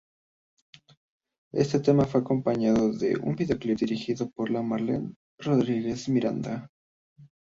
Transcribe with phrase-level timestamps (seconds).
[1.53, 6.71] Este tema fue acompañado de un videoclip dirigido por Marlene Rodríguez Miranda.